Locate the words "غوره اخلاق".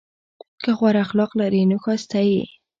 0.77-1.31